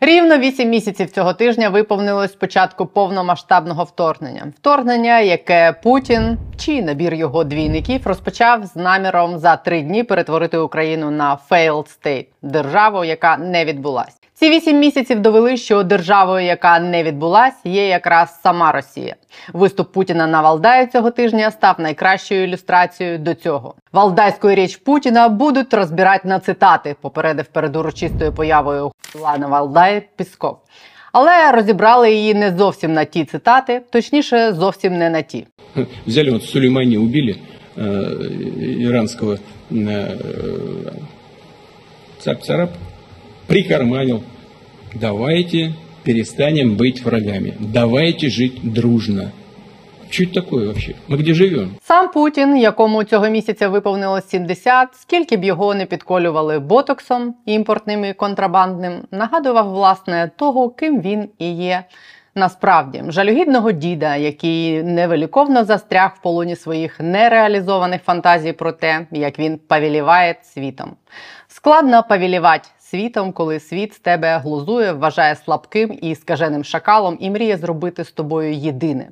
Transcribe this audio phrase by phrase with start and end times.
[0.00, 4.52] Рівно вісім місяців цього тижня виповнилось спочатку повномасштабного вторгнення.
[4.56, 11.10] Вторгнення, яке Путін чи набір його двійників розпочав з наміром за три дні перетворити Україну
[11.10, 14.17] на failed state– державу, яка не відбулась.
[14.38, 19.14] Ці вісім місяців довели, що державою, яка не відбулась, є якраз сама Росія.
[19.52, 23.74] Виступ Путіна на Валдаї цього тижня став найкращою ілюстрацією до цього.
[23.92, 26.96] Валдайську річ Путіна будуть розбирати на цитати.
[27.00, 30.58] Попередив перед урочистою появою Лана Валдай Пісков.
[31.12, 35.46] Але розібрали її не зовсім на ті цитати, точніше, зовсім не на ті.
[36.06, 37.36] Взяли вот Сулеймани, убили
[37.76, 39.38] э, иранского
[39.70, 40.18] э,
[42.24, 42.70] цап-царап,
[43.47, 44.23] прикарманил.
[44.93, 47.55] Давайте перестанем быть врагами.
[47.59, 49.31] Давайте жить дружно.
[50.09, 50.95] Что это такое вообще?
[51.07, 51.75] Мы где живем?
[51.83, 58.13] Сам Путін, якому цього місяця виповнилось 70, скільки б його не підколювали ботоксом імпортним і
[58.13, 61.83] контрабандним, нагадував власне того, ким він і є.
[62.35, 69.59] Насправді, жалюгідного діда, який невеликовно застряг в полоні своїх нереалізованих фантазій про те, як він
[69.67, 70.91] повіліває світом.
[71.47, 78.04] Складно повілівати світом, коли світ тебе глузує, вважає слабким і скаженим шакалом і мріє зробити
[78.04, 79.08] з тобою єдине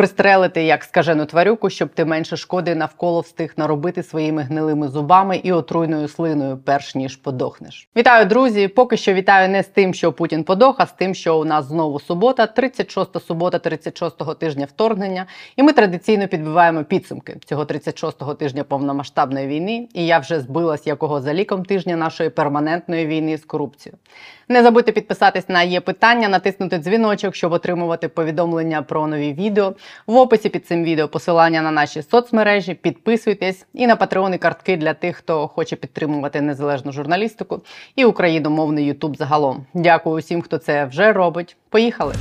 [0.00, 5.52] пристрелити як скажену тварюку, щоб ти менше шкоди навколо встиг наробити своїми гнилими зубами і
[5.52, 7.88] отруйною слиною, перш ніж подохнеш.
[7.96, 8.68] Вітаю, друзі!
[8.68, 11.64] Поки що вітаю не з тим, що Путін подох, а з тим, що у нас
[11.64, 15.26] знову субота, 36 субота, 36-го тижня вторгнення.
[15.56, 19.88] І ми традиційно підбиваємо підсумки цього 36-го тижня повномасштабної війни.
[19.94, 23.98] І я вже збилась якого за ліком тижня нашої перманентної війни з корупцією.
[24.50, 29.74] Не забудьте підписатись на є питання, натиснути дзвіночок, щоб отримувати повідомлення про нові відео.
[30.06, 32.74] В описі під цим відео посилання на наші соцмережі.
[32.74, 37.62] Підписуйтесь і на патреони картки для тих, хто хоче підтримувати незалежну журналістику
[37.96, 39.66] і україномовний Ютуб загалом.
[39.74, 41.56] Дякую усім, хто це вже робить.
[41.68, 42.14] Поїхали!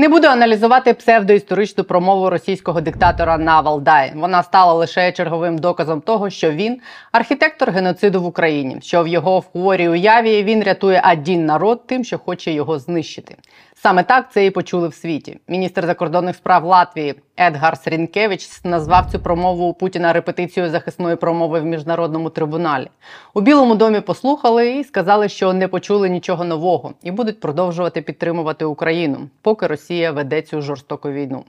[0.00, 4.12] Не буду аналізувати псевдоісторичну промову російського диктатора на Валдаї.
[4.16, 6.80] Вона стала лише черговим доказом того, що він
[7.12, 12.18] архітектор геноциду в Україні, що в його хворій уяві він рятує один народ тим, що
[12.18, 13.36] хоче його знищити.
[13.74, 15.38] Саме так це і почули в світі.
[15.48, 22.30] Міністр закордонних справ Латвії Едгар Срінкевич назвав цю промову Путіна репетицією захисної промови в міжнародному
[22.30, 22.88] трибуналі.
[23.34, 28.64] У Білому домі послухали і сказали, що не почули нічого нового і будуть продовжувати підтримувати
[28.64, 31.44] Україну, поки Росія веде цю жорстоку війну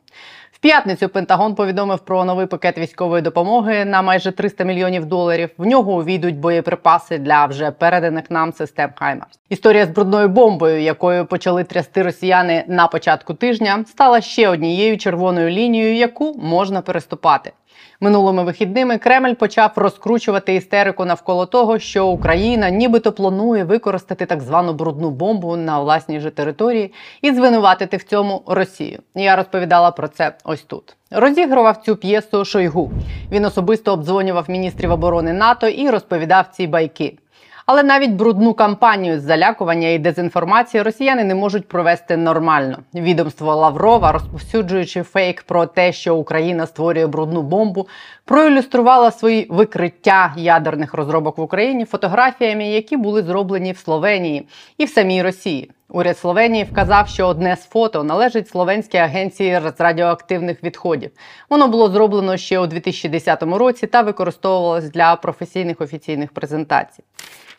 [0.62, 5.50] п'ятницю Пентагон повідомив про новий пакет військової допомоги на майже 300 мільйонів доларів.
[5.58, 9.40] В нього увійдуть боєприпаси для вже переданих нам систем Хаймарс.
[9.50, 15.50] Історія з брудною бомбою, якою почали трясти росіяни на початку тижня, стала ще однією червоною
[15.50, 17.52] лінією, яку можна переступати.
[18.00, 24.74] Минулими вихідними Кремль почав розкручувати істерику навколо того, що Україна нібито планує використати так звану
[24.74, 29.00] брудну бомбу на власній же території і звинуватити в цьому Росію.
[29.16, 30.96] Я розповідала про це ось тут.
[31.12, 32.92] Розігрував цю п'єсу Шойгу.
[33.32, 37.18] Він особисто обдзвонював міністрів оборони НАТО і розповідав ці байки.
[37.66, 42.78] Але навіть брудну кампанію з залякування і дезінформації росіяни не можуть провести нормально.
[42.94, 47.88] Відомство Лаврова, розповсюджуючи фейк про те, що Україна створює брудну бомбу,
[48.26, 54.90] проілюструвала свої викриття ядерних розробок в Україні фотографіями, які були зроблені в Словенії і в
[54.90, 55.72] самій Росії.
[55.94, 61.12] Уряд Словенії вказав, що одне з фото належить Словенській агенції з радіоактивних відходів.
[61.50, 67.04] Воно було зроблено ще у 2010 році та використовувалось для професійних офіційних презентацій.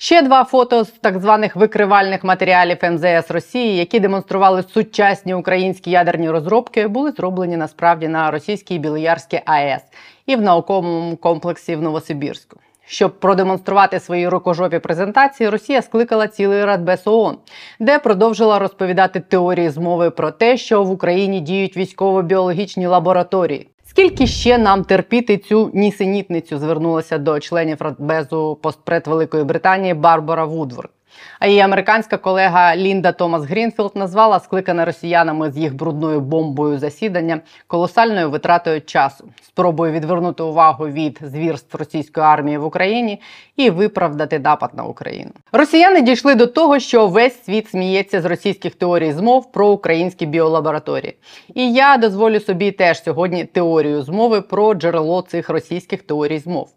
[0.02, 6.30] Ще два фото з так званих викривальних матеріалів МЗС Росії, які демонстрували сучасні українські ядерні
[6.30, 9.82] розробки, були зроблені насправді на російській Білоярській АЕС
[10.26, 12.56] і в науковому комплексі в Новосибірську.
[12.86, 17.38] Щоб продемонструвати свої рукожопі презентації, Росія скликала цілий радбез ООН,
[17.80, 23.71] де продовжила розповідати теорії змови про те, що в Україні діють військово-біологічні лабораторії.
[23.92, 26.58] Скільки ще нам терпіти цю нісенітницю?
[26.58, 30.90] Звернулася до членів Радбезу постпред Великої Британії Барбара Вудворд.
[31.38, 37.40] А її американська колега Лінда Томас Грінфілд назвала скликане росіянами з їх брудною бомбою засідання
[37.66, 43.20] колосальною витратою часу, спробою відвернути увагу від звірств російської армії в Україні
[43.56, 45.30] і виправдати напад на Україну.
[45.52, 51.16] Росіяни дійшли до того, що весь світ сміється з російських теорій змов про українські біолабораторії.
[51.54, 56.68] І я дозволю собі теж сьогодні теорію змови про джерело цих російських теорій змов.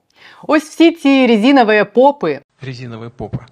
[0.48, 2.40] Ось всі ці резинові попи.
[2.62, 3.46] Резиновая попа.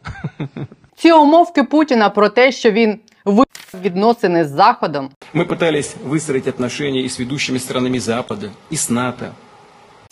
[0.97, 3.45] Ці умовки Путіна про те, що він в
[3.83, 5.11] відносини з Заходом.
[5.35, 9.33] Мы пытались выстроить отношения и с ведущими странами Запада, и с НАТО.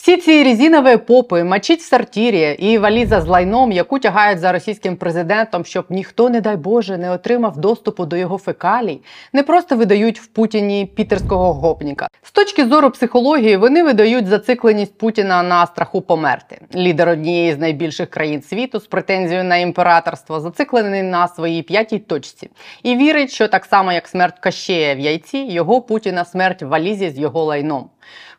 [0.01, 4.95] Всі ці резинові попи, мочить в сортирі і валіза з лайном, яку тягають за російським
[4.95, 9.01] президентом, щоб ніхто, не дай Боже, не отримав доступу до його фекалій,
[9.33, 12.07] не просто видають в Путіні пітерського гопніка.
[12.23, 16.61] З точки зору психології, вони видають зацикленість Путіна на страху померти.
[16.75, 22.49] Лідер однієї з найбільших країн світу з претензією на імператорство зациклений на своїй п'ятій точці
[22.83, 27.09] і вірить, що так само як смерть Кащея в яйці, його Путіна смерть в валізі
[27.09, 27.89] з його лайном.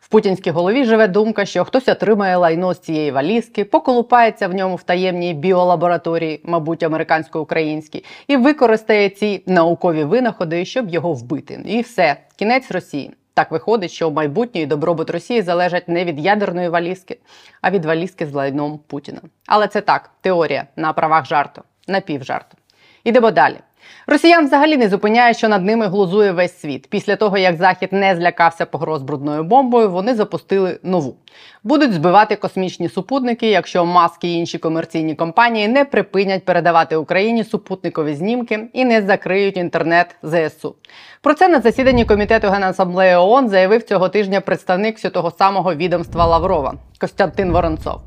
[0.03, 4.75] В путінській голові живе думка, що хтось отримає лайно з цієї валізки, поколупається в ньому
[4.75, 11.61] в таємній біолабораторії, мабуть, американсько-українській, і використає ці наукові винаходи, щоб його вбити.
[11.65, 13.11] І все, кінець Росії.
[13.33, 17.17] Так виходить, що майбутнє і добробут Росії залежать не від ядерної валізки,
[17.61, 19.21] а від валізки з лайном Путіна.
[19.47, 22.57] Але це так, теорія на правах жарту, напівжарту.
[23.03, 23.57] Ідемо далі.
[24.07, 26.87] Росіян взагалі не зупиняє, що над ними глузує весь світ.
[26.89, 31.15] Після того, як Захід не злякався погроз брудною бомбою, вони запустили нову.
[31.63, 38.15] Будуть збивати космічні супутники, якщо маски і інші комерційні компанії не припинять передавати Україні супутникові
[38.15, 40.75] знімки і не закриють інтернет ЗСУ.
[41.21, 46.25] Про це на засіданні комітету Генасамблеї ООН заявив цього тижня представник всього того самого відомства
[46.25, 48.01] Лаврова Костянтин Воронцов.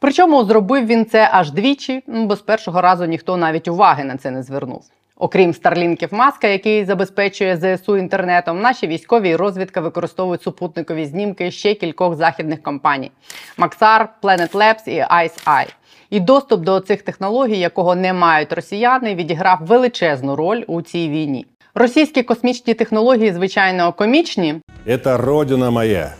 [0.00, 4.30] Причому зробив він це аж двічі, бо з першого разу ніхто навіть уваги на це
[4.30, 4.84] не звернув.
[5.16, 11.74] Окрім старлінків маска, який забезпечує ЗСУ інтернетом, наші військові і розвідка використовують супутникові знімки ще
[11.74, 13.10] кількох західних компаній:
[13.58, 15.66] Maxar, Planet Labs і ICE.
[16.10, 21.46] І доступ до цих технологій, якого не мають росіяни, відіграв величезну роль у цій війні.
[21.74, 24.54] Російські космічні технології, звичайно, комічні,
[24.86, 26.14] Это родина моя.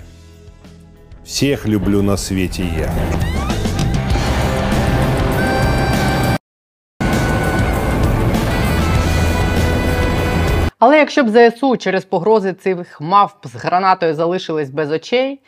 [1.24, 3.31] Всех люблю на свете я.
[10.81, 15.39] Але якщо б ЗСУ через погрози цих мавп з гранатою залишились без очей,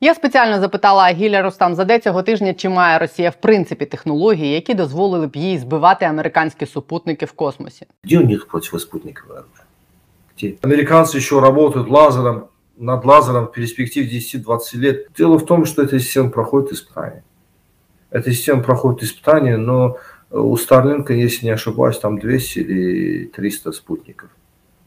[0.00, 5.26] я спеціально запитала Агіля Ростамзаде цього тижня, чи має Росія в принципі технології, які дозволили
[5.26, 7.86] б їй збивати американські супутники в космосі.
[8.04, 9.64] Где у них противоспутниковое оружие?
[10.36, 10.54] Где?
[10.62, 12.42] Американцы еще работают лазером,
[12.78, 15.06] над лазером в перспективе 10-20 лет.
[15.18, 17.22] Дело в том, что эта система проходит испытания.
[18.10, 19.96] Эта система проходит испытания, но
[20.30, 24.28] э, у Старлинка, если не ошибаюсь, там 200 или 300 спутников.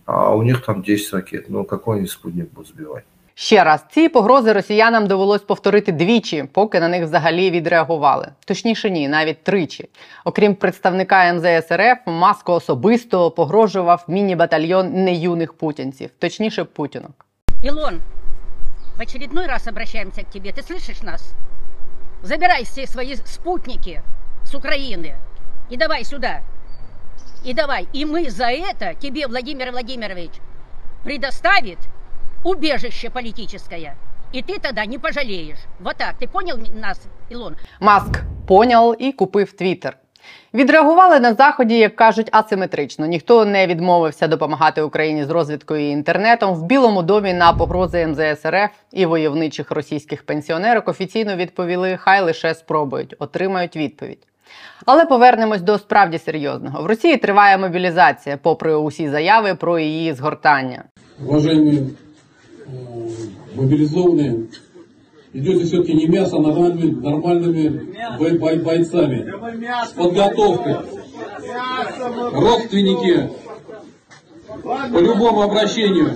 [0.06, 1.46] А у них там 10 ракет.
[1.50, 3.04] Ну, какой они спутник будут сбивать?
[3.36, 8.28] Ще раз, ці погрози росіянам довелось повторити двічі, поки на них взагалі відреагували.
[8.46, 9.90] Точніше, ні, навіть тричі.
[10.26, 17.26] Окрім представника МЗС РФ, Маско особисто погрожував міні-батальйон неюних путінців, точніше путінок.
[17.64, 18.00] Илон,
[18.98, 20.52] в очередной раз обращаемся к тебе.
[20.52, 21.34] Ты слышишь нас?
[22.24, 24.02] Забирай все свои спутники
[24.44, 25.16] с Украины
[25.72, 26.42] и давай сюда.
[27.46, 27.88] И давай.
[27.94, 30.32] И мы за это тебе, Владимир Владимирович,
[31.04, 31.80] предоставит
[32.44, 33.96] убежище политическое.
[34.34, 35.60] И ты тогда не пожалеешь.
[35.80, 36.18] Вот так.
[36.18, 37.56] Ты понял нас, Илон?
[37.80, 39.98] Маск поняв і купив Твіттер.
[40.54, 43.06] Відреагували на заході, як кажуть, асиметрично.
[43.06, 46.56] Ніхто не відмовився допомагати Україні з розвідкою і інтернетом.
[46.56, 52.56] В Білому домі на погрози МЗС РФ і войовничих російських пенсіонерок офіційно відповіли: хай лише
[52.56, 54.28] спробують, отримають відповідь.
[54.86, 56.84] Але повернемось до справді серйозного.
[56.84, 60.84] В Росії триває мобілізація, попри усі заяви про її згортання.
[61.28, 61.88] уважаемые э,
[63.56, 64.34] мобилизованные,
[65.34, 67.70] идете все-таки не мясо, а нормальными, нормальными
[68.20, 69.32] бой- бой- бойцами.
[69.86, 70.76] С подготовкой.
[72.34, 73.30] Родственники
[74.64, 76.16] по любому обращению.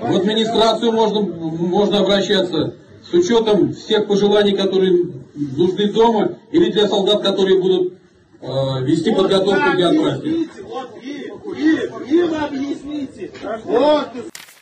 [0.00, 2.74] В администрацию можно, можно обращаться
[3.10, 4.92] с учетом всех пожеланий, которые
[5.34, 7.94] нужны дома, или для солдат, которые будут
[8.40, 8.46] э,
[8.82, 10.48] вести подготовку для отправки.
[10.62, 13.30] Вот им, им, им объясните.
[13.64, 14.08] Вот.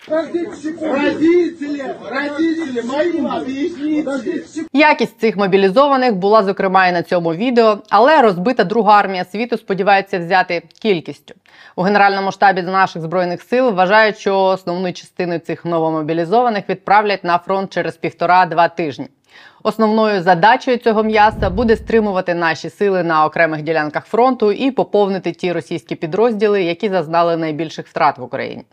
[0.06, 4.66] Родители, родители, моим объясните.
[4.72, 10.18] Якість цих мобілізованих була зокрема і на цьому відео, але розбита друга армія світу сподівається
[10.18, 11.34] взяти кількістю.
[11.76, 17.72] У генеральному штабі наших збройних сил вважають, що основну частину цих новомобілізованих відправлять на фронт
[17.72, 19.08] через півтора-два тижні.
[19.63, 25.51] Основною задачею цього м'яса буде стримувати наші сили на окремих ділянках фронту і поповнити ті
[25.51, 28.63] російські підрозділи, які зазнали найбільших втрат в Україні.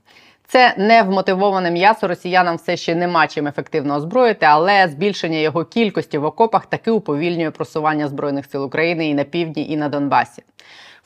[0.49, 6.25] Це невмотивоване м'ясо росіянам все ще нема чим ефективно озброїти, але збільшення його кількості в
[6.25, 10.43] окопах таки уповільнює просування збройних сил України і на півдні, і на Донбасі.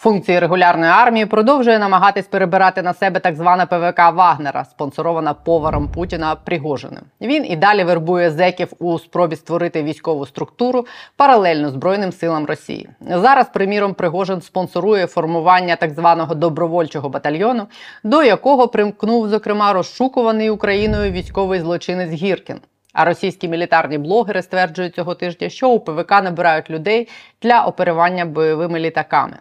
[0.02, 6.34] Функції регулярної армії продовжує намагатись перебирати на себе так звана ПВК Вагнера, спонсорована поваром Путіна
[6.34, 7.02] Пригожиним.
[7.20, 12.88] Він і далі вербує зеків у спробі створити військову структуру паралельно Збройним силам Росії.
[13.00, 17.66] Зараз, приміром, Пригожин спонсорує формування так званого добровольчого батальйону,
[18.04, 22.60] до якого примкнув зокрема розшукуваний Україною військовий злочинець Гіркін.
[22.92, 27.08] А російські мілітарні блогери стверджують цього тижня, що у ПВК набирають людей
[27.42, 29.36] для оперування бойовими літаками.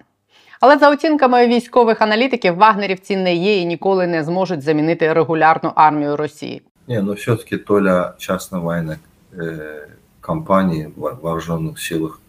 [0.60, 6.16] Але за оцінками військових аналітиків, вагнерівці не є і ніколи не зможуть замінити регулярну армію
[6.16, 6.62] Росії.
[6.88, 8.96] Не, но все-таки доля частной военной
[9.32, 9.86] э,
[10.20, 12.20] компании в вооруженных силах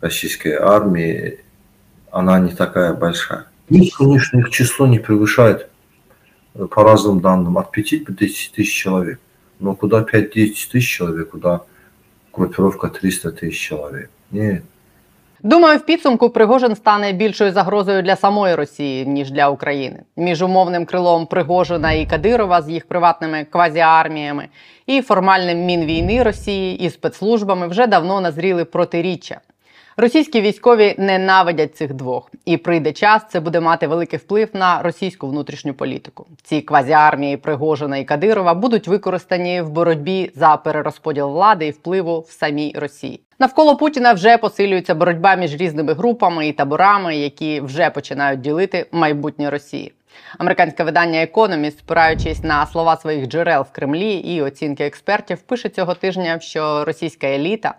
[0.00, 1.38] российской армии,
[2.10, 3.46] она не такая большая.
[3.70, 5.68] Нет, конечно, их число не превышает,
[6.54, 9.18] э, по разным данным, от 5 до 10 тысяч человек.
[9.60, 11.62] Но куда 5-10 тысяч человек, куда
[12.32, 14.10] группировка 300 тысяч человек?
[14.30, 14.64] Нет.
[15.43, 20.03] Думаю, в підсумку Пригожин стане більшою загрозою для самої Росії ніж для України.
[20.15, 24.47] Між умовним крилом Пригожина і Кадирова з їх приватними квазіарміями
[24.85, 29.39] і формальним мінвійни Росії і спецслужбами вже давно назріли протиріччя.
[29.99, 35.27] Російські військові ненавидять цих двох, і прийде час, це буде мати великий вплив на російську
[35.27, 36.27] внутрішню політику.
[36.43, 42.31] Ці квазіармії Пригожина і Кадирова будуть використані в боротьбі за перерозподіл влади і впливу в
[42.31, 43.21] самій Росії.
[43.39, 49.49] Навколо Путіна вже посилюється боротьба між різними групами і таборами, які вже починають ділити майбутнє
[49.49, 49.93] Росії.
[50.37, 55.93] Американське видання Economist, спираючись на слова своїх джерел в Кремлі і оцінки експертів, пише цього
[55.93, 57.75] тижня, що російська еліта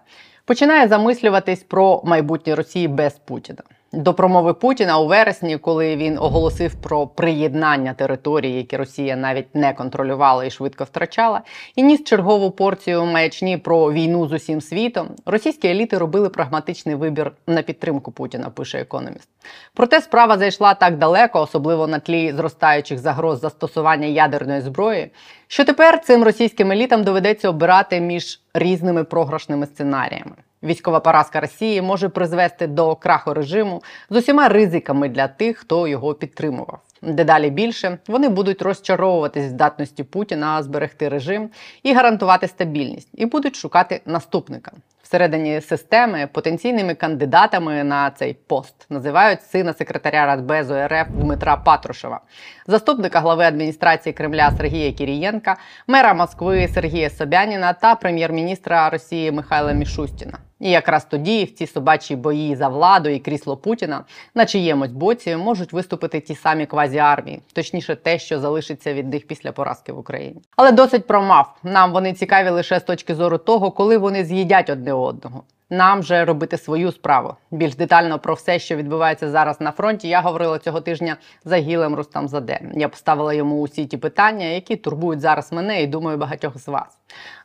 [0.48, 3.62] починає замислюватись про майбутнє Росії без Путіна.
[3.92, 9.72] До промови Путіна у вересні, коли він оголосив про приєднання територій, які Росія навіть не
[9.72, 11.40] контролювала і швидко втрачала,
[11.76, 17.32] і ніс чергову порцію маячні про війну з усім світом, російські еліти робили прагматичний вибір
[17.46, 18.50] на підтримку Путіна.
[18.50, 19.28] Пише економіст.
[19.74, 25.10] Проте справа зайшла так далеко, особливо на тлі зростаючих загроз застосування ядерної зброї,
[25.46, 30.34] що тепер цим російським елітам доведеться обирати між різними програшними сценаріями.
[30.62, 36.14] Військова поразка Росії може призвести до краху режиму з усіма ризиками для тих, хто його
[36.14, 36.80] підтримував.
[37.02, 41.50] Дедалі більше вони будуть розчаровуватись здатності Путіна зберегти режим
[41.82, 44.72] і гарантувати стабільність, і будуть шукати наступника.
[45.02, 52.20] Всередині системи потенційними кандидатами на цей пост називають сина секретаря Радбезу РФ Дмитра Патрушева,
[52.66, 60.38] заступника глави адміністрації Кремля Сергія Кірієнка, мера Москви Сергія Собяніна та прем'єр-міністра Росії Михайла Мішустіна.
[60.60, 65.36] І якраз тоді в ці собачі бої за владу і крісло Путіна на чиємусь боці
[65.36, 70.40] можуть виступити ті самі квазіармії, точніше, те, що залишиться від них після поразки в Україні.
[70.56, 71.54] Але досить промав.
[71.62, 75.42] Нам вони цікаві лише з точки зору того, коли вони з'їдять одне одного.
[75.70, 77.34] Нам же робити свою справу.
[77.50, 81.94] Більш детально про все, що відбувається зараз на фронті, я говорила цього тижня за Гілем
[81.94, 82.60] Рустамзаде.
[82.74, 86.98] Я поставила йому усі ті питання, які турбують зараз мене і думаю багатьох з вас.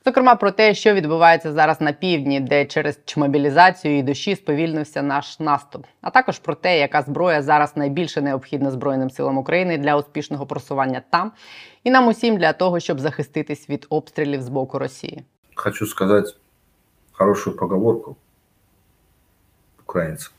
[0.05, 5.39] Зокрема, про те, що відбувається зараз на півдні, де через чмобілізацію і душі сповільнився наш
[5.39, 10.45] наступ, а також про те, яка зброя зараз найбільше необхідна Збройним силам України для успішного
[10.45, 11.31] просування там,
[11.83, 15.23] і нам усім для того, щоб захиститись від обстрілів з боку Росії.
[15.55, 16.35] Хочу сказать
[17.13, 18.17] хорошую поговорку
[19.79, 20.33] украинцам.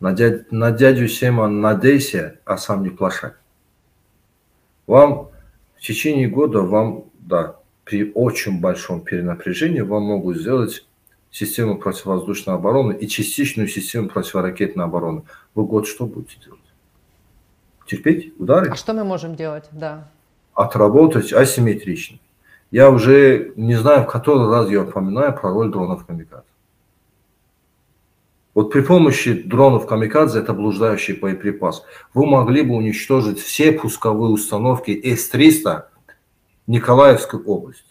[0.00, 3.32] На, дядь, на дядю Сема надейся, а сам не плашай.
[4.86, 5.28] Вам
[5.76, 10.86] в течение года, вам, да, при очень большом перенапряжении вам могут сделать
[11.30, 15.22] систему противовоздушной обороны и частичную систему противоракетной обороны.
[15.54, 16.60] Вы год что будете делать?
[17.86, 18.70] Терпеть удары?
[18.70, 19.68] А що ми можемо робити?
[19.72, 20.04] Да.
[20.54, 22.18] Отработать асимметрично.
[22.70, 26.44] Я уже не знаю, в который раз я упоминаю про роль дронов камикадзе.
[28.54, 34.90] Вот при помощи дронов камикадзе, это блуждающий боеприпас, вы могли бы уничтожить все пусковые установки
[34.90, 35.84] С-300
[36.66, 37.84] Николаевской области.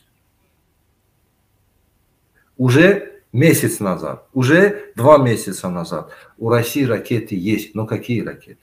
[2.57, 7.73] Уже месяц назад, уже два месяца назад у России ракеты есть.
[7.73, 8.61] Но какие ракеты?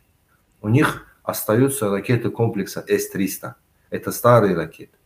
[0.61, 3.55] У них остаются ракеты комплекса С-300.
[3.91, 4.97] Это старые ракеты.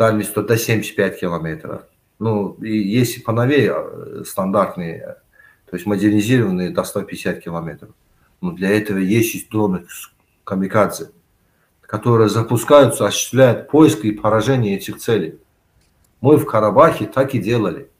[0.00, 1.82] Дальность до 75 километров.
[2.18, 5.16] Ну, и есть и поновее э, стандартные,
[5.68, 7.90] то есть модернизированные до 150 километров.
[8.40, 9.84] Но для этого есть дроны
[10.44, 11.10] камикадзе,
[11.82, 15.38] которые запускаются, осуществляют поиск и поражение этих целей.
[16.22, 17.90] Мы в Карабахе так и делали.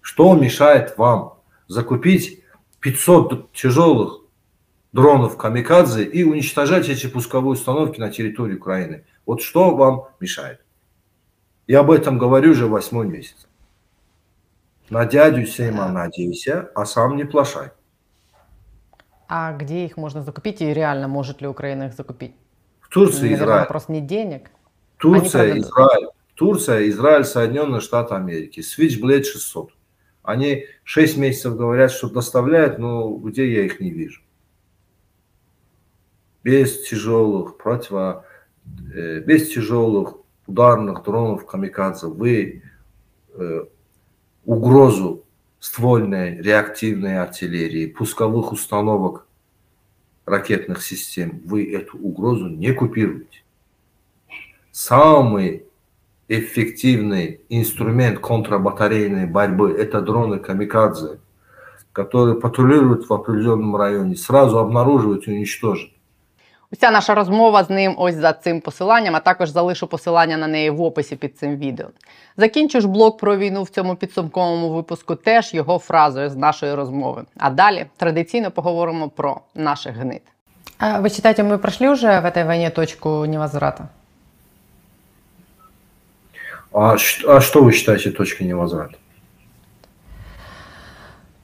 [0.00, 2.44] Что мешает вам закупить
[2.78, 4.20] 500 тяжелых
[4.92, 9.04] дронов камикадзе и уничтожать эти пусковые установки на территории Украины?
[9.26, 10.60] Вот что вам мешает?
[11.68, 13.46] Я об этом говорю уже восьмой месяц.
[14.88, 17.70] На дядю Сейма надейся, а сам не плашай.
[19.28, 22.34] А где их можно закупить и реально может ли Украина их закупить?
[22.80, 23.60] В Турции, Наверное, Израиль.
[23.60, 24.50] вопрос не денег.
[24.96, 25.58] Турция.
[25.58, 26.08] Израиль.
[26.34, 28.60] Турция, Израиль, Соединенные Штаты Америки.
[28.60, 29.70] Switchblade 600.
[30.22, 34.22] Они 6 месяцев говорят, что доставляют, но где я их не вижу.
[36.42, 38.24] Без тяжелых противо,
[38.94, 40.14] э, без тяжелых
[40.48, 42.62] ударных дронов камикадзе, вы
[43.34, 43.64] э,
[44.44, 45.24] угрозу
[45.60, 49.26] ствольной реактивной артиллерии, пусковых установок
[50.24, 53.42] ракетных систем, вы эту угрозу не купируете.
[54.72, 55.64] Самый
[56.28, 61.20] эффективный инструмент контрбатарейной борьбы– это дроны камикадзе,
[61.92, 65.90] которые патрулируют в определенном районе, сразу обнаруживают и уничтожат.
[66.71, 70.69] Уся наша розмова з ним ось за цим посиланням, а також залишу посилання на неї
[70.69, 71.87] в описі під цим відео.
[72.37, 77.23] Закінчу ж блог про війну в цьому підсумковому випуску теж його фразою з нашої розмови.
[77.37, 80.21] А далі традиційно поговоримо про наших гнид.
[80.79, 83.87] А вы считаете, мы прошли уже в этой войне точку невозврата?
[86.73, 88.95] А, ш- а что вы считаете точкой невозврата?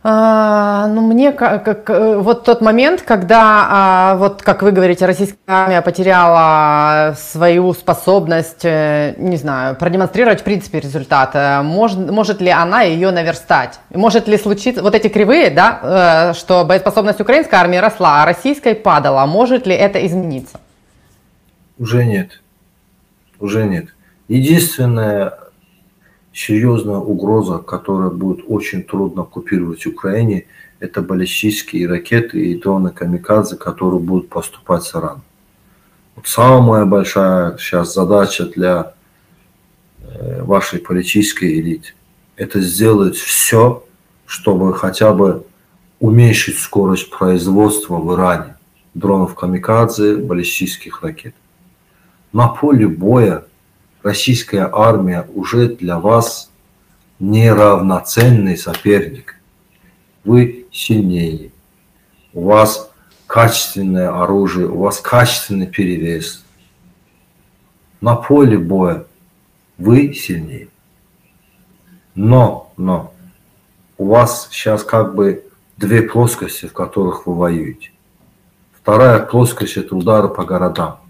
[0.07, 5.07] А, ну, мне как, как, э, вот тот момент, когда, а, вот как вы говорите,
[5.07, 12.43] российская армия потеряла свою способность, э, не знаю, продемонстрировать в принципе результат, э, может, может
[12.43, 13.81] ли она ее наверстать?
[13.95, 19.25] Может ли случиться, вот эти кривые, да, что боеспособность украинской армии росла, а российской падала,
[19.25, 20.61] может ли это измениться?
[21.79, 22.43] Уже нет.
[23.41, 23.87] Уже нет.
[24.29, 25.44] Единственная
[26.35, 30.47] серьезная угроза, которая будет очень трудно купировать Украине,
[30.81, 35.23] это баллистические ракеты и дроны камикадзе, которые будут поступать с Ирана.
[36.17, 38.95] Вот самая большая сейчас задача для
[40.01, 41.95] э, вашей политической элиты–
[42.37, 43.85] это сделать все,
[44.27, 45.45] чтобы хотя бы
[46.01, 48.57] уменьшить скорость производства в Иране
[48.95, 51.35] дронов камикадзе, баллистических ракет.
[52.33, 53.45] На поле боя
[54.05, 56.51] российская армия уже для вас
[57.19, 59.41] неравноценный соперник.
[60.25, 61.51] Вы сильнее,
[62.35, 62.91] у вас
[63.27, 66.45] качественное оружие, у вас качественный перевес.
[68.01, 69.07] На поле боя
[69.79, 70.69] вы сильнее.
[72.15, 73.13] Но, но,
[73.97, 75.45] у вас сейчас как бы
[75.79, 77.91] две плоскости, в которых вы воюете.
[78.73, 81.04] Вторая плоскость– это удары по городам.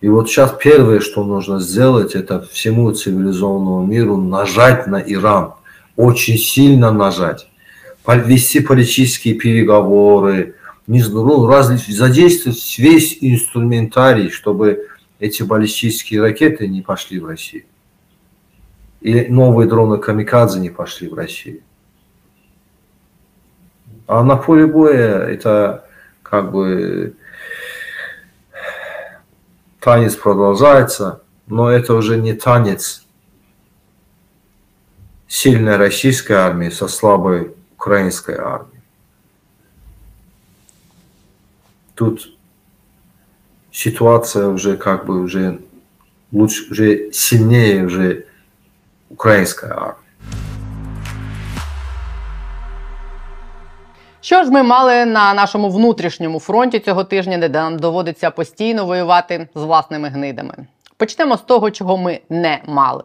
[0.00, 5.54] И вот сейчас первое, что нужно сделать, это всему цивилизованному миру нажать на Иран.
[5.96, 7.48] Очень сильно нажать.
[8.06, 10.54] Вести политические переговоры,
[10.86, 14.86] не знаю, ну, раз, задействовать весь инструментарий, чтобы
[15.18, 17.64] эти баллистические ракеты не пошли в Россию.
[19.00, 21.60] И новые дроны камикадзе не пошли в Россию.
[24.06, 25.86] А на поле боя это
[26.22, 27.14] как бы
[29.86, 33.04] танец продолжается, но это уже не танец
[35.28, 38.82] сильной российской армии со слабой украинской армией.
[41.94, 42.36] Тут
[43.70, 45.60] ситуация уже как бы уже
[46.32, 48.26] лучше, уже сильнее уже
[49.08, 50.05] украинская армия.
[54.26, 59.48] Що ж ми мали на нашому внутрішньому фронті цього тижня, де нам доводиться постійно воювати
[59.54, 60.54] з власними гнидами?
[60.96, 63.04] Почнемо з того, чого ми не мали.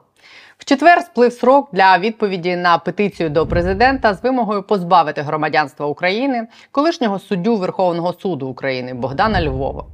[0.58, 6.48] В четвер сплив срок для відповіді на петицію до президента з вимогою позбавити громадянства України
[6.72, 9.86] колишнього суддю Верховного суду України Богдана Львова.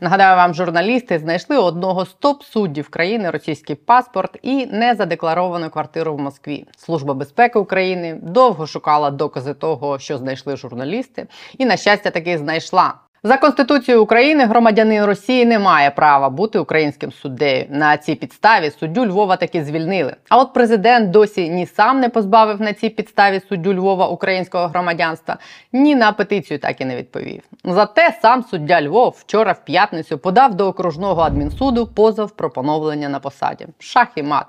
[0.00, 6.66] Нагадаю вам, журналісти знайшли одного з топ-суддів країни російський паспорт і незадекларовану квартиру в Москві.
[6.76, 11.26] Служба безпеки України довго шукала докази того, що знайшли журналісти,
[11.58, 12.94] і на щастя таки знайшла.
[13.24, 17.66] За конституцією України громадянин Росії не має права бути українським суддею.
[17.70, 20.16] На цій підставі суддю Львова таки звільнили.
[20.28, 25.36] А от президент досі ні сам не позбавив на цій підставі суддю Львова українського громадянства,
[25.72, 27.42] ні на петицію так і не відповів.
[27.64, 33.20] Зате сам суддя Львов вчора в п'ятницю подав до окружного адмінсуду позов про поновлення на
[33.20, 33.66] посаді.
[33.78, 34.46] Шах і мат.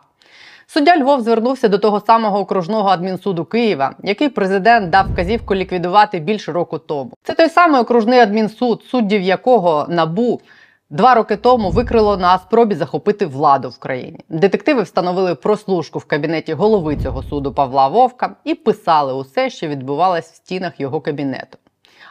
[0.67, 6.51] Суддя Львов звернувся до того самого окружного адмінсуду Києва, який президент дав вказівку ліквідувати більше
[6.51, 7.11] року тому.
[7.23, 10.41] Це той самий окружний адмінсуд, суддів якого набу.
[10.89, 14.19] Два роки тому викрило на спробі захопити владу в країні.
[14.29, 20.31] Детективи встановили прослушку в кабінеті голови цього суду Павла Вовка і писали усе, що відбувалось
[20.31, 21.57] в стінах його кабінету.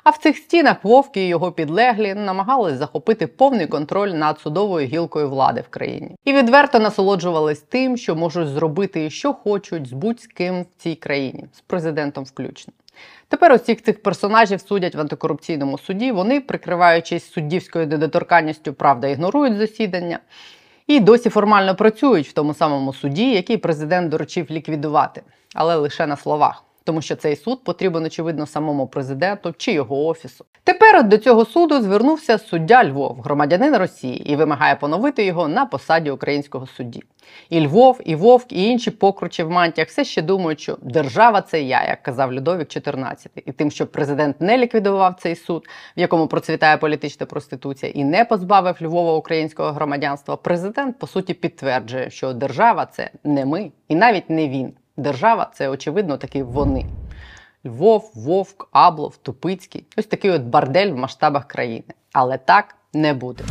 [0.05, 5.31] А в цих стінах Вовки і його підлеглі намагались захопити повний контроль над судовою гілкою
[5.31, 10.83] влади в країні і відверто насолоджувались тим, що можуть зробити, що хочуть з будь-ким в
[10.83, 12.73] цій країні, з президентом включно.
[13.29, 16.13] Тепер усіх цих персонажів судять в антикорупційному суді.
[16.13, 20.19] Вони, прикриваючись суддівською недоторканністю, правда, ігнорують засідання
[20.87, 25.23] і досі формально працюють в тому самому суді, який президент доручив ліквідувати,
[25.55, 26.65] але лише на словах.
[26.85, 30.45] Тому що цей суд потрібен очевидно самому президенту чи його офісу.
[30.65, 36.11] Тепер до цього суду звернувся суддя Львов, громадянин Росії, і вимагає поновити його на посаді
[36.11, 37.03] українського судді.
[37.51, 41.63] І Львов, і Вовк, і інші покручі в мантіях все ще думають, що держава це
[41.63, 43.27] я, як казав Людовік XIV.
[43.47, 48.25] І тим, що президент не ліквідував цей суд, в якому процвітає політична проституція, і не
[48.25, 54.31] позбавив Львова українського громадянства, президент по суті підтверджує, що держава це не ми, і навіть
[54.31, 54.73] не він.
[54.97, 56.87] Держава це очевидно таки вони.
[57.67, 59.87] Львов, Вовк, Аблов, Тупицький.
[59.97, 61.95] Ось такий от бардель в масштабах країни.
[62.13, 63.45] Але так не буде.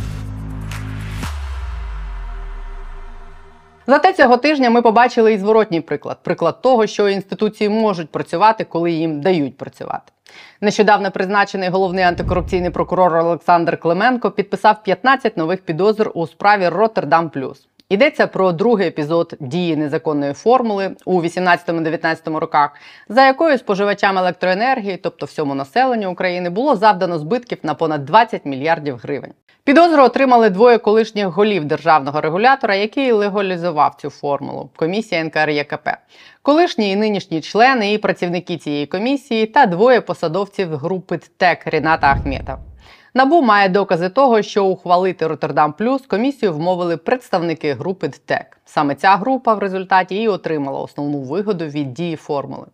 [3.86, 8.92] Зате цього тижня ми побачили і зворотній приклад приклад того, що інституції можуть працювати, коли
[8.92, 10.12] їм дають працювати.
[10.60, 17.68] Нещодавно призначений головний антикорупційний прокурор Олександр Клименко підписав 15 нових підозр у справі Роттердам Плюс.
[17.92, 22.70] Йдеться про другий епізод дії незаконної формули у 18-19 роках,
[23.08, 29.00] за якою споживачам електроенергії, тобто всьому населенню України, було завдано збитків на понад 20 мільярдів
[29.02, 29.32] гривень.
[29.64, 35.88] Підозру отримали двоє колишніх голів державного регулятора, який легалізував цю формулу комісія НКРЄКП.
[36.42, 42.56] Колишні і нинішні члени і працівники цієї комісії та двоє посадовців групи ТЕК Ріната Ахметов.
[43.14, 48.58] Набу має докази того, що ухвалити Роттердам Плюс комісію вмовили представники групи ДТЕК.
[48.64, 52.66] Саме ця група в результаті і отримала основну вигоду від дії формули.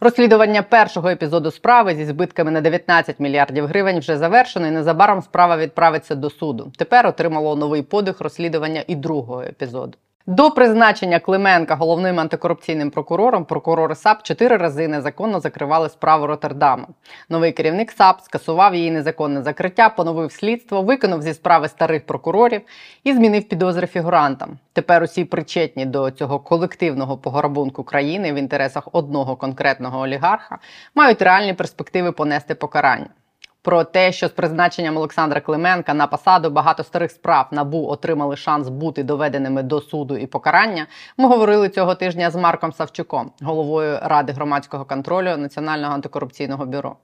[0.00, 5.56] Розслідування першого епізоду справи зі збитками на 19 мільярдів гривень вже завершено, і незабаром справа
[5.56, 6.72] відправиться до суду.
[6.78, 9.98] Тепер отримало новий подих розслідування і другого епізоду.
[10.26, 16.86] До призначення Клименка головним антикорупційним прокурором прокурори САП чотири рази незаконно закривали справу Роттердама.
[17.28, 22.60] Новий керівник САП скасував її незаконне закриття, поновив слідство, виконав зі справи старих прокурорів
[23.04, 24.58] і змінив підозри фігурантам.
[24.72, 30.58] Тепер усі причетні до цього колективного пограбунку країни в інтересах одного конкретного олігарха
[30.94, 33.08] мають реальні перспективи понести покарання.
[33.64, 38.68] Про те, що з призначенням Олександра Клименка на посаду багато старих справ набу отримали шанс
[38.68, 40.86] бути доведеними до суду і покарання.
[41.16, 46.96] Ми говорили цього тижня з Марком Савчуком, головою ради громадського контролю Національного антикорупційного бюро.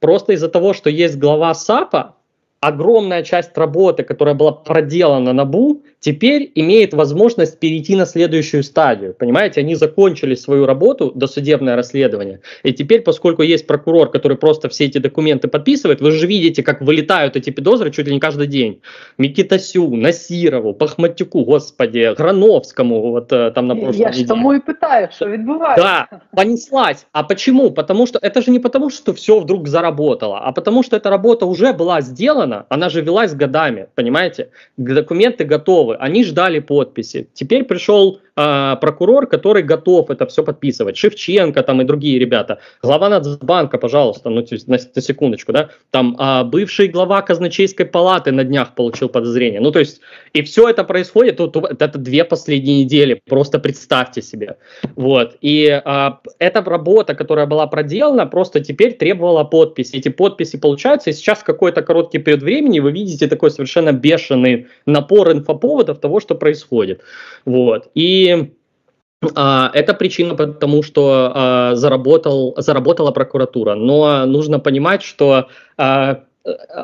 [0.00, 2.14] Просто из-за того, что есть глава САПа,
[2.60, 9.13] огромная часть работы, которая была проделана на БУ, теперь имеет возможность перейти на следующую стадию.
[9.13, 14.85] Понимаете, они закончили свою работу, досудебное расследование, и теперь, поскольку есть прокурор, который просто все
[14.85, 18.81] эти документы подписывает, вы же видите, как вылетают эти подозры чуть ли не каждый день.
[19.17, 24.57] Микитасю, Насирову, Пахматюку, господи, Грановскому, вот э, там на прошлой неделе.
[24.57, 25.83] і питаю, що відбувається.
[25.83, 27.07] Да, понеслась.
[27.11, 27.71] А почему?
[27.71, 31.45] Потому что это же не потому, что все вдруг заработало, а потому что эта работа
[31.45, 34.47] уже была сделана, она же велась годами, понимаете?
[34.77, 37.28] Документы готовы, они ждали подписи.
[37.34, 40.96] Теперь пришел э, прокурор, который готов это все подписывать.
[40.96, 42.58] Шевченко там и другие ребята.
[42.82, 48.44] Глава Нацбанка, пожалуйста, ну на, на секундочку, да, там а, бывший глава казначейской палаты на
[48.44, 49.60] днях получил подозрение.
[49.60, 50.00] Ну то есть
[50.32, 54.56] и все это происходит, вот, это две последние недели, просто представьте себе.
[54.96, 55.36] Вот.
[55.40, 59.96] И а, эта работа, которая была проделана, просто теперь требовала подписи.
[59.96, 65.32] Эти подписи получаются, и сейчас какой-то короткий период времени вы видите такой совершенно бешеный напор
[65.32, 67.02] инфоповодов того, что происходит.
[67.44, 67.88] Вот.
[67.94, 68.21] И
[69.34, 73.74] а, это причина потому, что а, заработал, заработала прокуратура.
[73.74, 76.24] Но нужно понимать, что а,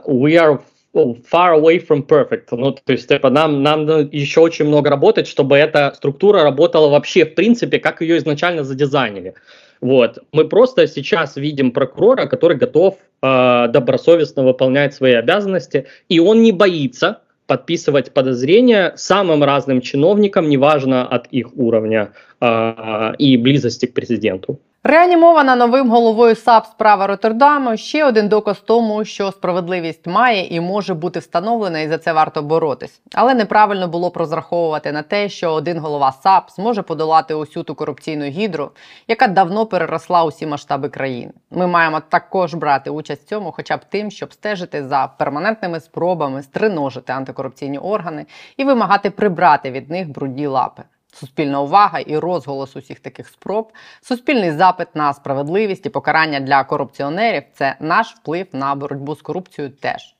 [0.06, 0.60] we are
[0.94, 2.46] far away from perfect.
[2.52, 7.24] Ну, то есть типа, нам, нам еще очень много работать, чтобы эта структура работала вообще
[7.24, 9.34] в принципе, как ее изначально задизайнили.
[9.80, 10.18] Вот.
[10.32, 16.50] Мы просто сейчас видим прокурора, который готов э, добросовестно выполнять свои обязанности, и он не
[16.50, 24.59] боится подписывать подозрения самым разным чиновникам, неважно от их уровня э, и близости к президенту.
[24.84, 30.94] Реанімована новим головою САП справа Роттердаму ще один доказ тому, що справедливість має і може
[30.94, 33.00] бути встановлена, і за це варто боротись.
[33.14, 37.74] Але неправильно було б розраховувати на те, що один голова САП зможе подолати усю ту
[37.74, 38.70] корупційну гідру,
[39.08, 41.32] яка давно переросла усі масштаби країни.
[41.50, 46.42] Ми маємо також брати участь в цьому, хоча б тим, щоб стежити за перманентними спробами
[46.42, 50.82] стриножити антикорупційні органи і вимагати прибрати від них брудні лапи.
[51.12, 57.42] Суспільна увага і розголос усіх таких спроб, суспільний запит на справедливість і покарання для корупціонерів
[57.54, 60.14] це наш вплив на боротьбу з корупцією теж.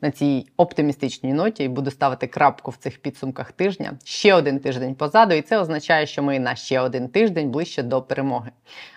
[0.00, 3.92] На цій оптимістичній ноті буду ставити крапку в цих підсумках тижня.
[4.04, 8.02] Ще один тиждень позаду, і це означає, що ми на ще один тиждень ближче до
[8.02, 8.50] перемоги.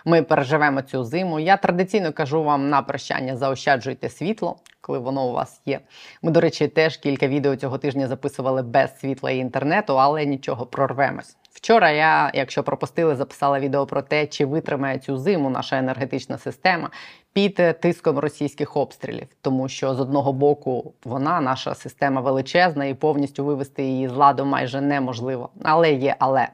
[0.04, 1.40] Ми переживемо цю зиму.
[1.40, 5.80] Я традиційно кажу вам на прощання: заощаджуйте світло, коли воно у вас є.
[6.22, 10.66] Ми, до речі, теж кілька відео цього тижня записували без світла і інтернету, але нічого
[10.66, 11.36] прорвемось.
[11.60, 16.90] Вчора я, якщо пропустили, записала відео про те, чи витримає цю зиму наша енергетична система
[17.32, 22.94] під е, тиском російських обстрілів, тому що з одного боку вона, наша система величезна, і
[22.94, 25.50] повністю вивести її з ладу майже неможливо.
[25.62, 26.48] Але є але.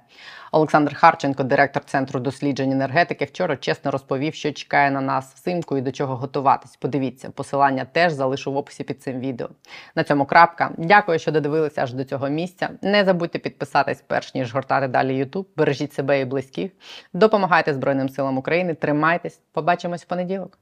[0.52, 5.80] Олександр Харченко, директор центру досліджень енергетики, вчора чесно розповів, що чекає на нас взимку і
[5.80, 6.76] до чого готуватись.
[6.76, 9.48] Подивіться, посилання теж залишу в описі під цим відео.
[9.94, 10.70] На цьому крапка.
[10.78, 12.68] Дякую, що додивилися аж до цього місця.
[12.82, 15.46] Не забудьте підписатись, перш ніж гортати далі YouTube.
[15.56, 16.70] Бережіть себе і близьких.
[17.12, 18.74] Допомагайте Збройним силам України.
[18.74, 19.40] Тримайтесь.
[19.52, 20.58] Побачимось в понеділок.